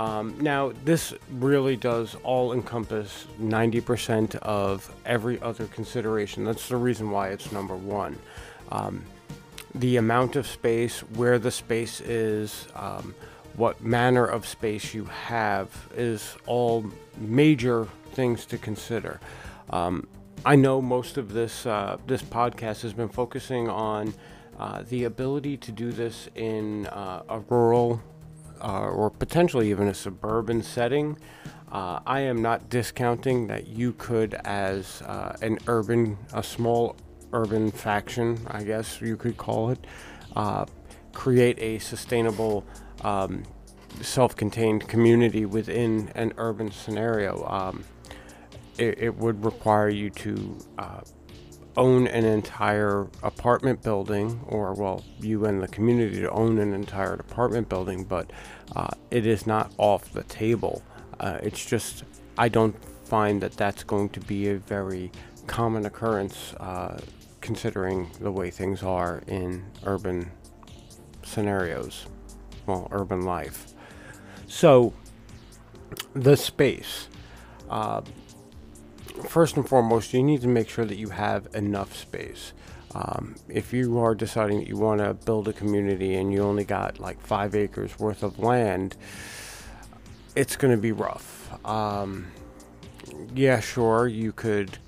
Um, 0.00 0.34
now, 0.40 0.72
this 0.82 1.12
really 1.30 1.76
does 1.76 2.16
all 2.24 2.54
encompass 2.54 3.26
90% 3.38 4.34
of 4.36 4.90
every 5.04 5.38
other 5.42 5.66
consideration. 5.66 6.42
That's 6.42 6.70
the 6.70 6.78
reason 6.78 7.10
why 7.10 7.28
it's 7.28 7.52
number 7.52 7.76
one. 7.76 8.18
Um, 8.72 9.04
the 9.74 9.98
amount 9.98 10.36
of 10.36 10.46
space, 10.46 11.00
where 11.00 11.38
the 11.38 11.50
space 11.50 12.00
is, 12.00 12.66
um, 12.74 13.14
what 13.56 13.84
manner 13.84 14.24
of 14.24 14.46
space 14.46 14.94
you 14.94 15.04
have 15.04 15.68
is 15.94 16.34
all 16.46 16.86
major 17.18 17.86
things 18.14 18.46
to 18.46 18.56
consider. 18.56 19.20
Um, 19.68 20.08
I 20.46 20.56
know 20.56 20.80
most 20.80 21.18
of 21.18 21.34
this 21.34 21.66
uh, 21.66 21.98
this 22.06 22.22
podcast 22.22 22.80
has 22.80 22.94
been 22.94 23.10
focusing 23.10 23.68
on 23.68 24.14
uh, 24.58 24.82
the 24.88 25.04
ability 25.04 25.58
to 25.58 25.72
do 25.72 25.92
this 25.92 26.30
in 26.34 26.86
uh, 26.86 27.22
a 27.28 27.40
rural 27.40 28.00
uh, 28.60 28.88
or 28.88 29.10
potentially 29.10 29.70
even 29.70 29.88
a 29.88 29.94
suburban 29.94 30.62
setting. 30.62 31.18
Uh, 31.70 32.00
I 32.06 32.20
am 32.20 32.42
not 32.42 32.68
discounting 32.68 33.46
that 33.46 33.68
you 33.68 33.92
could, 33.92 34.34
as 34.34 35.02
uh, 35.02 35.36
an 35.40 35.58
urban, 35.66 36.18
a 36.32 36.42
small 36.42 36.96
urban 37.32 37.70
faction, 37.70 38.40
I 38.48 38.64
guess 38.64 39.00
you 39.00 39.16
could 39.16 39.36
call 39.36 39.70
it, 39.70 39.86
uh, 40.34 40.66
create 41.12 41.58
a 41.60 41.78
sustainable 41.78 42.64
um, 43.02 43.44
self-contained 44.00 44.88
community 44.88 45.44
within 45.46 46.10
an 46.14 46.32
urban 46.36 46.70
scenario. 46.70 47.44
Um, 47.46 47.84
it, 48.78 48.98
it, 48.98 49.16
would 49.16 49.44
require 49.44 49.88
you 49.88 50.10
to 50.10 50.58
uh, 50.78 51.00
own 51.80 52.06
an 52.08 52.26
entire 52.26 53.08
apartment 53.22 53.82
building, 53.82 54.38
or 54.46 54.74
well, 54.74 55.02
you 55.18 55.46
and 55.46 55.62
the 55.62 55.68
community 55.68 56.20
to 56.20 56.30
own 56.30 56.58
an 56.58 56.74
entire 56.74 57.14
apartment 57.14 57.70
building, 57.70 58.04
but 58.04 58.30
uh, 58.76 58.90
it 59.10 59.26
is 59.26 59.46
not 59.46 59.72
off 59.78 60.12
the 60.12 60.22
table. 60.24 60.82
Uh, 61.18 61.38
it's 61.42 61.64
just, 61.64 62.04
I 62.36 62.50
don't 62.50 62.76
find 63.06 63.40
that 63.40 63.52
that's 63.52 63.82
going 63.82 64.10
to 64.10 64.20
be 64.20 64.50
a 64.50 64.56
very 64.56 65.10
common 65.46 65.86
occurrence 65.86 66.52
uh, 66.60 67.00
considering 67.40 68.10
the 68.20 68.30
way 68.30 68.50
things 68.50 68.82
are 68.82 69.22
in 69.26 69.64
urban 69.86 70.30
scenarios, 71.22 72.04
well, 72.66 72.88
urban 72.92 73.22
life. 73.22 73.72
So, 74.48 74.92
the 76.12 76.36
space. 76.36 77.08
First 79.28 79.56
and 79.56 79.68
foremost, 79.68 80.12
you 80.12 80.22
need 80.22 80.40
to 80.42 80.48
make 80.48 80.68
sure 80.68 80.84
that 80.84 80.96
you 80.96 81.10
have 81.10 81.48
enough 81.54 81.96
space. 81.96 82.52
Um, 82.94 83.36
if 83.48 83.72
you 83.72 83.98
are 83.98 84.14
deciding 84.14 84.58
that 84.60 84.68
you 84.68 84.76
want 84.76 85.00
to 85.00 85.14
build 85.14 85.46
a 85.46 85.52
community 85.52 86.14
and 86.16 86.32
you 86.32 86.42
only 86.42 86.64
got 86.64 86.98
like 86.98 87.20
five 87.20 87.54
acres 87.54 87.98
worth 87.98 88.22
of 88.22 88.38
land, 88.38 88.96
it's 90.34 90.56
going 90.56 90.74
to 90.74 90.80
be 90.80 90.92
rough. 90.92 91.52
Um, 91.64 92.32
yeah, 93.34 93.60
sure, 93.60 94.08
you 94.08 94.32
could 94.32 94.78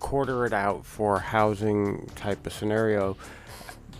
quarter 0.00 0.46
it 0.46 0.52
out 0.52 0.84
for 0.84 1.18
housing 1.18 2.06
type 2.16 2.46
of 2.46 2.52
scenario, 2.52 3.16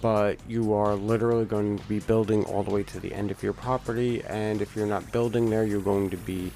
but 0.01 0.39
you 0.49 0.75
are 0.75 0.95
literally 0.95 1.45
going 1.45 1.79
to 1.79 1.85
be 1.85 2.01
building 2.01 2.45
all 2.45 2.63
the 2.63 2.71
way 2.71 2.83
to 2.83 3.01
the 3.01 3.13
end 3.13 3.31
of 3.31 3.43
your 3.43 3.53
property. 3.53 4.23
And 4.25 4.61
if 4.61 4.75
you're 4.77 4.87
not 4.87 5.11
building 5.13 5.49
there, 5.49 5.65
you're 5.65 5.81
going 5.81 6.11
to 6.11 6.17
be 6.17 6.51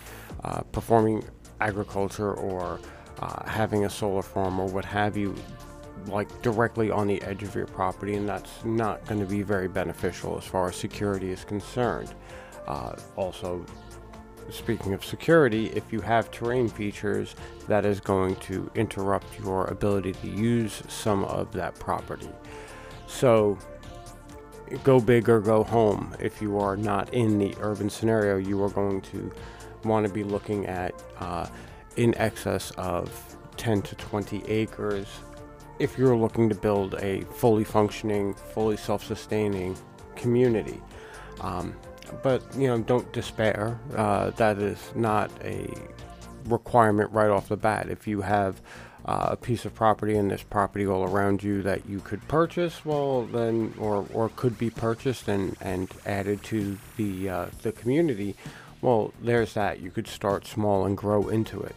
uh, 0.44 0.60
performing 0.72 1.24
agriculture 1.60 2.32
or 2.32 2.80
uh, 3.20 3.48
having 3.48 3.84
a 3.84 3.90
solar 3.90 4.22
farm 4.22 4.60
or 4.60 4.66
what 4.66 4.84
have 4.84 5.16
you 5.16 5.34
like 6.06 6.42
directly 6.42 6.90
on 6.90 7.06
the 7.06 7.20
edge 7.22 7.42
of 7.42 7.54
your 7.54 7.66
property 7.66 8.14
and 8.14 8.28
that's 8.28 8.64
not 8.64 9.04
going 9.06 9.20
to 9.20 9.26
be 9.26 9.42
very 9.42 9.68
beneficial 9.68 10.38
as 10.38 10.44
far 10.44 10.68
as 10.68 10.76
security 10.76 11.30
is 11.30 11.44
concerned. 11.44 12.14
Uh, 12.66 12.94
also 13.16 13.64
speaking 14.50 14.94
of 14.94 15.04
security 15.04 15.66
if 15.70 15.92
you 15.92 16.00
have 16.00 16.30
terrain 16.30 16.68
features 16.68 17.34
that 17.66 17.84
is 17.84 18.00
going 18.00 18.34
to 18.36 18.70
interrupt 18.74 19.38
your 19.38 19.66
ability 19.66 20.12
to 20.12 20.28
use 20.28 20.82
some 20.88 21.24
of 21.24 21.52
that 21.52 21.74
property. 21.78 22.30
So 23.06 23.58
go 24.84 25.00
big 25.00 25.28
or 25.28 25.40
go 25.40 25.64
home. 25.64 26.14
If 26.20 26.40
you 26.40 26.58
are 26.58 26.76
not 26.76 27.12
in 27.12 27.38
the 27.38 27.54
urban 27.60 27.90
scenario 27.90 28.36
you 28.36 28.62
are 28.62 28.70
going 28.70 29.00
to 29.02 29.30
want 29.84 30.06
to 30.06 30.12
be 30.12 30.24
looking 30.24 30.66
at 30.66 30.94
uh, 31.20 31.46
in 31.98 32.16
excess 32.16 32.70
of 32.78 33.36
10 33.56 33.82
to 33.82 33.94
20 33.96 34.44
acres 34.46 35.06
if 35.78 35.98
you're 35.98 36.16
looking 36.16 36.48
to 36.48 36.54
build 36.54 36.94
a 36.94 37.22
fully 37.22 37.64
functioning, 37.64 38.34
fully 38.34 38.76
self 38.76 39.04
sustaining 39.04 39.76
community. 40.16 40.80
Um, 41.40 41.74
but, 42.22 42.42
you 42.56 42.68
know, 42.68 42.78
don't 42.78 43.12
despair. 43.12 43.78
Uh, 43.94 44.30
that 44.30 44.58
is 44.58 44.92
not 44.94 45.30
a 45.42 45.72
requirement 46.46 47.12
right 47.12 47.28
off 47.28 47.48
the 47.48 47.56
bat. 47.56 47.88
If 47.90 48.06
you 48.06 48.22
have 48.22 48.60
uh, 49.04 49.28
a 49.30 49.36
piece 49.36 49.64
of 49.64 49.74
property 49.74 50.16
and 50.16 50.30
there's 50.30 50.42
property 50.42 50.86
all 50.86 51.04
around 51.04 51.42
you 51.42 51.62
that 51.62 51.88
you 51.88 52.00
could 52.00 52.26
purchase, 52.28 52.84
well, 52.84 53.24
then, 53.26 53.74
or, 53.78 54.06
or 54.12 54.30
could 54.30 54.58
be 54.58 54.70
purchased 54.70 55.28
and, 55.28 55.56
and 55.60 55.90
added 56.06 56.42
to 56.44 56.78
the, 56.96 57.28
uh, 57.28 57.46
the 57.62 57.72
community, 57.72 58.34
well, 58.80 59.12
there's 59.20 59.54
that. 59.54 59.80
You 59.80 59.90
could 59.90 60.08
start 60.08 60.46
small 60.46 60.86
and 60.86 60.96
grow 60.96 61.28
into 61.28 61.60
it. 61.60 61.76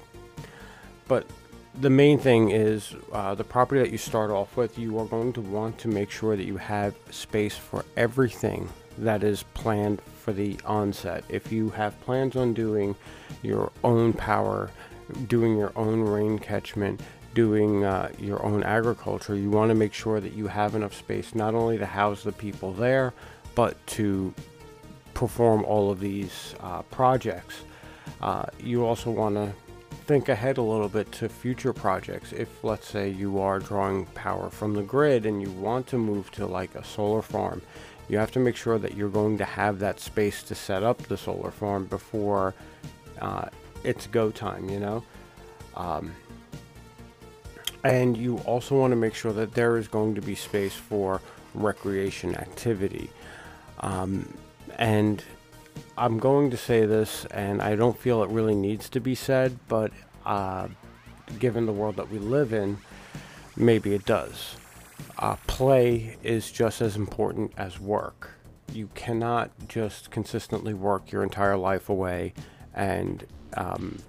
But 1.08 1.26
the 1.80 1.90
main 1.90 2.20
thing 2.20 2.52
is 2.52 2.96
uh, 3.12 3.36
the 3.36 3.44
property 3.44 3.82
that 3.82 3.92
you 3.92 3.98
start 3.98 4.30
off 4.30 4.58
with, 4.58 4.78
you 4.78 4.98
are 5.00 5.06
going 5.06 5.34
to 5.34 5.42
want 5.42 5.78
to 5.80 5.88
make 5.88 6.12
sure 6.12 6.36
that 6.36 6.44
you 6.46 6.58
have 6.58 6.96
space 7.10 7.56
for 7.56 7.86
everything 7.96 8.70
that 8.98 9.24
is 9.24 9.44
planned 9.54 10.02
for 10.02 10.34
the 10.34 10.58
onset. 10.66 11.24
If 11.30 11.52
you 11.52 11.70
have 11.72 12.00
plans 12.02 12.36
on 12.36 12.54
doing 12.54 12.96
your 13.42 13.72
own 13.84 14.14
power, 14.14 14.70
doing 15.28 15.58
your 15.58 15.72
own 15.76 16.02
rain 16.02 16.40
catchment, 16.40 17.02
doing 17.34 17.86
uh, 17.86 18.12
your 18.20 18.46
own 18.46 18.64
agriculture, 18.64 19.36
you 19.36 19.50
want 19.50 19.70
to 19.70 19.76
make 19.76 19.94
sure 19.94 20.20
that 20.20 20.34
you 20.34 20.48
have 20.48 20.76
enough 20.76 20.94
space 20.94 21.34
not 21.34 21.56
only 21.56 21.78
to 21.78 21.86
house 21.86 22.24
the 22.24 22.32
people 22.34 22.74
there, 22.74 23.14
but 23.56 23.76
to 23.88 24.34
perform 25.14 25.64
all 25.66 25.90
of 25.90 26.00
these 26.00 26.56
uh, 26.60 26.82
projects. 26.84 27.64
Uh, 28.22 28.44
you 28.60 28.86
also 28.86 29.10
want 29.10 29.36
to 29.36 29.54
think 29.92 30.30
ahead 30.30 30.58
a 30.58 30.62
little 30.62 30.90
bit 30.90 31.12
to 31.14 31.30
future 31.30 31.74
projects. 31.74 32.34
If, 32.34 32.64
let's 32.64 32.88
say, 32.88 33.10
you 33.10 33.40
are 33.40 33.60
drawing 33.60 34.06
power 34.08 34.50
from 34.50 34.74
the 34.74 34.84
grid 34.84 35.26
and 35.26 35.42
you 35.42 35.52
want 35.52 35.88
to 35.88 35.98
move 35.98 36.32
to 36.32 36.46
like 36.46 36.76
a 36.76 36.84
solar 36.84 37.22
farm, 37.22 37.62
you 38.10 38.18
have 38.18 38.32
to 38.32 38.40
make 38.40 38.56
sure 38.56 38.78
that 38.78 38.96
you're 38.96 39.10
going 39.10 39.38
to 39.38 39.46
have 39.46 39.80
that 39.80 40.00
space 40.00 40.44
to 40.44 40.56
set 40.56 40.84
up 40.84 40.98
the 41.04 41.18
solar 41.18 41.52
farm 41.52 41.86
before 41.86 42.54
uh, 43.22 43.46
it's 43.84 44.08
go 44.08 44.32
time, 44.32 44.70
you 44.70 44.80
know? 44.80 45.04
Um, 45.76 46.12
and 47.84 48.18
you 48.18 48.38
also 48.40 48.78
want 48.78 48.92
to 48.92 48.98
make 48.98 49.16
sure 49.16 49.34
that 49.34 49.54
there 49.54 49.78
is 49.78 49.88
going 49.88 50.16
to 50.16 50.22
be 50.22 50.36
space 50.36 50.74
for 50.74 51.22
recreation 51.54 52.36
activity. 52.36 53.10
Um, 53.80 54.32
and 54.78 55.24
I'm 55.98 56.18
going 56.18 56.50
to 56.52 56.58
say 56.58 56.86
this, 56.86 57.26
and 57.26 57.62
I 57.62 57.76
don't 57.76 57.98
feel 57.98 58.24
it 58.24 58.30
really 58.30 58.56
needs 58.56 58.90
to 58.90 59.00
be 59.00 59.14
said, 59.14 59.60
but 59.68 59.92
uh, 60.26 60.68
given 61.40 61.66
the 61.66 61.74
world 61.74 61.98
that 61.98 62.10
we 62.10 62.18
live 62.18 62.54
in, 62.54 62.78
maybe 63.56 63.94
it 63.94 64.06
does. 64.06 64.56
Uh, 65.20 65.36
play 65.48 66.18
is 66.24 66.52
just 66.52 66.82
as 66.82 66.96
important 66.96 67.52
as 67.58 67.80
work. 67.80 68.32
You 68.74 68.90
cannot 68.96 69.52
just 69.68 70.12
consistently 70.12 70.74
work 70.74 71.12
your 71.12 71.24
entire 71.24 71.58
life 71.58 71.90
away 71.90 72.34
and 72.74 73.26
um, 73.56 74.00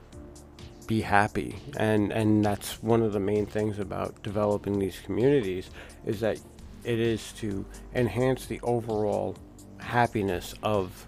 be 0.86 1.00
happy. 1.00 1.56
And 1.76 2.12
and 2.12 2.44
that's 2.44 2.82
one 2.82 3.02
of 3.02 3.12
the 3.12 3.20
main 3.20 3.46
things 3.46 3.78
about 3.78 4.22
developing 4.22 4.78
these 4.78 5.00
communities 5.00 5.70
is 6.06 6.20
that 6.20 6.38
it 6.84 6.98
is 6.98 7.32
to 7.32 7.64
enhance 7.94 8.46
the 8.46 8.60
overall 8.62 9.36
happiness 9.78 10.54
of 10.62 11.06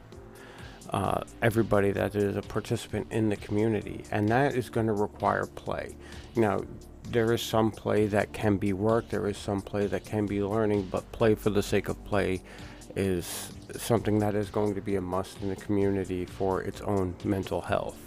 uh, 0.95 1.25
everybody 1.43 1.91
that 1.91 2.15
is 2.15 2.37
a 2.37 2.43
participant 2.43 3.05
in 3.11 3.29
the 3.29 3.35
community, 3.35 4.05
and 4.13 4.29
that 4.29 4.55
is 4.55 4.71
going 4.71 4.87
to 4.87 4.93
require 4.93 5.45
play. 5.45 5.97
Now, 6.37 6.61
there 7.11 7.33
is 7.33 7.43
some 7.43 7.73
play 7.73 8.07
that 8.07 8.33
can 8.33 8.59
be 8.59 8.73
work, 8.73 9.09
there 9.09 9.27
is 9.27 9.37
some 9.37 9.61
play 9.61 9.89
that 9.89 10.05
can 10.05 10.25
be 10.27 10.41
learning, 10.41 10.87
but 10.93 11.11
play 11.11 11.35
for 11.35 11.51
the 11.51 11.65
sake 11.65 11.89
of 11.89 12.03
play 12.05 12.43
is 12.95 13.51
something 13.77 14.21
that 14.21 14.37
is 14.37 14.51
going 14.51 14.73
to 14.77 14.81
be 14.81 14.95
a 14.95 15.01
must 15.01 15.43
in 15.43 15.49
the 15.49 15.57
community 15.57 16.25
for 16.25 16.63
its 16.63 16.81
own 16.83 17.17
mental 17.25 17.61
health. 17.61 17.99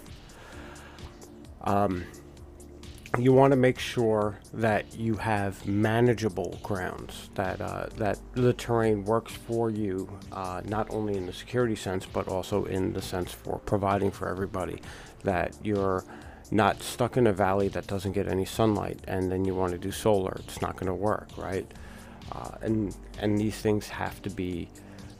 Um, 1.64 2.06
you 3.16 3.32
want 3.32 3.52
to 3.52 3.56
make 3.56 3.78
sure 3.78 4.38
that 4.52 4.94
you 4.94 5.16
have 5.16 5.66
manageable 5.66 6.58
grounds, 6.62 7.30
that 7.34 7.60
uh, 7.60 7.86
that 7.96 8.18
the 8.32 8.52
terrain 8.52 9.04
works 9.04 9.32
for 9.32 9.70
you, 9.70 10.08
uh, 10.32 10.60
not 10.66 10.90
only 10.90 11.16
in 11.16 11.26
the 11.26 11.32
security 11.32 11.74
sense, 11.74 12.04
but 12.04 12.28
also 12.28 12.66
in 12.66 12.92
the 12.92 13.02
sense 13.02 13.32
for 13.32 13.58
providing 13.60 14.10
for 14.10 14.28
everybody. 14.28 14.82
That 15.24 15.56
you're 15.62 16.04
not 16.50 16.82
stuck 16.82 17.16
in 17.16 17.26
a 17.26 17.32
valley 17.32 17.68
that 17.68 17.86
doesn't 17.86 18.12
get 18.12 18.28
any 18.28 18.44
sunlight, 18.44 19.00
and 19.08 19.32
then 19.32 19.44
you 19.44 19.54
want 19.54 19.72
to 19.72 19.78
do 19.78 19.90
solar. 19.90 20.36
It's 20.44 20.60
not 20.60 20.76
going 20.76 20.86
to 20.86 20.94
work, 20.94 21.28
right? 21.36 21.66
Uh, 22.32 22.50
and 22.60 22.94
and 23.20 23.38
these 23.38 23.56
things 23.56 23.88
have 23.88 24.20
to 24.22 24.30
be 24.30 24.68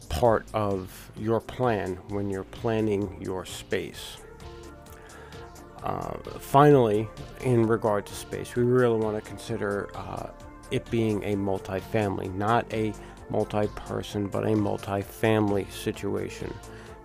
part 0.08 0.46
of 0.52 1.10
your 1.16 1.40
plan 1.40 1.96
when 2.08 2.28
you're 2.30 2.44
planning 2.44 3.16
your 3.20 3.44
space. 3.44 4.18
Uh, 5.82 6.16
finally, 6.40 7.08
in 7.42 7.66
regard 7.66 8.04
to 8.06 8.14
space, 8.14 8.56
we 8.56 8.62
really 8.62 8.98
want 8.98 9.16
to 9.16 9.28
consider 9.28 9.90
uh, 9.94 10.28
it 10.70 10.88
being 10.90 11.22
a 11.24 11.36
multi-family, 11.36 12.28
not 12.30 12.70
a 12.72 12.92
multi-person, 13.30 14.26
but 14.26 14.46
a 14.46 14.54
multi-family 14.54 15.66
situation, 15.70 16.52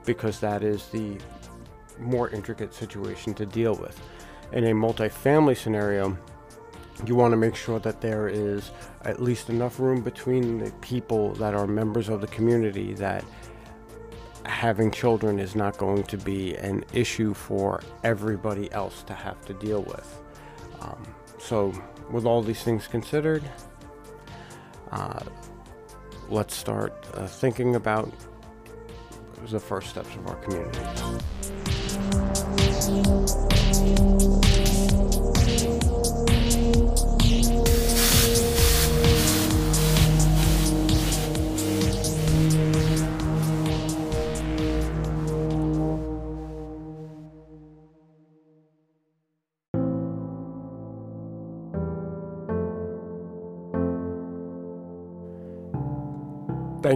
because 0.05 0.39
that 0.39 0.63
is 0.63 0.87
the 0.87 1.17
more 1.99 2.29
intricate 2.29 2.73
situation 2.73 3.33
to 3.33 3.45
deal 3.45 3.75
with. 3.75 3.99
In 4.51 4.65
a 4.65 4.73
multi-family 4.73 5.55
scenario, 5.55 6.17
you 7.05 7.15
want 7.15 7.31
to 7.31 7.37
make 7.37 7.55
sure 7.55 7.79
that 7.79 8.01
there 8.01 8.27
is 8.27 8.71
at 9.03 9.21
least 9.21 9.49
enough 9.49 9.79
room 9.79 10.01
between 10.01 10.59
the 10.59 10.71
people 10.81 11.33
that 11.35 11.53
are 11.53 11.67
members 11.67 12.09
of 12.09 12.21
the 12.21 12.27
community 12.27 12.93
that 12.93 13.23
having 14.45 14.91
children 14.91 15.39
is 15.39 15.55
not 15.55 15.77
going 15.77 16.03
to 16.03 16.17
be 16.17 16.55
an 16.55 16.83
issue 16.93 17.33
for 17.33 17.81
everybody 18.03 18.71
else 18.71 19.03
to 19.03 19.13
have 19.13 19.43
to 19.45 19.53
deal 19.53 19.83
with. 19.83 20.21
Um, 20.81 21.05
so, 21.39 21.73
with 22.11 22.25
all 22.25 22.41
these 22.41 22.63
things 22.63 22.87
considered, 22.87 23.43
uh, 24.91 25.19
let's 26.29 26.55
start 26.55 26.93
uh, 27.13 27.27
thinking 27.27 27.75
about 27.75 28.11
the 29.49 29.59
first 29.59 29.89
steps 29.89 30.15
of 30.15 30.27
our 30.27 30.35
community. 30.37 30.79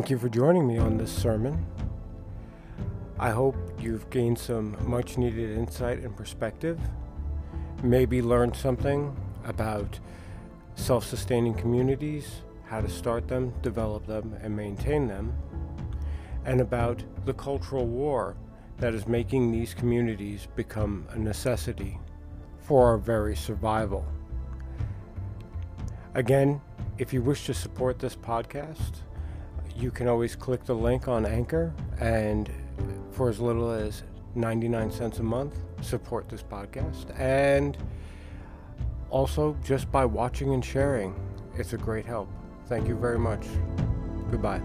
Thank 0.08 0.22
you 0.22 0.30
for 0.30 0.34
joining 0.34 0.65
me 0.65 0.78
on 0.78 0.96
this 0.96 1.12
sermon. 1.12 1.65
I 3.20 3.32
hope 3.32 3.58
you've 3.78 4.10
gained 4.10 4.39
some 4.39 4.78
much 4.89 5.17
needed 5.17 5.58
insight 5.58 6.00
and 6.00 6.15
perspective. 6.15 6.80
Maybe 7.84 8.22
learned 8.22 8.56
something 8.56 9.13
about 9.43 10.00
self 10.76 11.06
sustaining 11.06 11.56
communities, 11.56 12.43
how 12.67 12.80
to 12.80 12.88
start 12.88 13.28
them, 13.28 13.54
develop 13.62 14.08
them, 14.08 14.34
and 14.41 14.56
maintain 14.56 15.10
them, 15.10 15.34
and 16.46 16.62
about 16.62 17.04
the 17.26 17.34
cultural 17.34 17.86
war 17.86 18.38
that 18.78 18.93
is 18.93 19.08
making 19.08 19.52
these 19.52 19.74
communities 19.74 20.48
become 20.56 21.06
a 21.10 21.20
necessity 21.20 22.00
for 22.60 22.88
our 22.88 22.98
very 22.98 23.36
survival. 23.36 24.06
Again, 26.13 26.62
if 26.98 27.12
you 27.12 27.22
wish 27.22 27.46
to 27.48 27.54
support 27.54 28.00
this 28.00 28.15
podcast, 28.15 29.02
you 29.78 29.92
can 29.92 30.08
always 30.08 30.36
click 30.36 30.66
the 30.66 30.74
link 30.74 31.08
on 31.08 31.26
Anchor 31.26 31.74
and 32.00 32.50
for 33.12 33.30
as 33.30 33.40
little 33.40 33.72
as 33.72 34.04
99 34.36 34.92
cents 34.92 35.20
a 35.20 35.24
month, 35.24 35.56
support 35.82 36.30
this 36.30 36.44
podcast. 36.44 37.18
And 37.20 37.78
also, 39.10 39.56
just 39.63 39.92
by 39.92 40.06
watching 40.06 40.54
and 40.54 40.63
sharing, 40.63 41.16
it's 41.56 41.74
a 41.74 41.78
great 41.78 42.06
help. 42.06 42.30
Thank 42.68 42.88
you 42.88 42.96
very 42.96 43.20
much. 43.20 43.46
Goodbye. 44.30 44.62